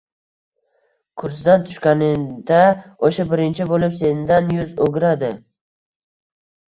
[1.23, 2.63] kursidan tushganingda
[3.09, 5.31] o’sha birinchi bo’lib sendan yuz o’giradi!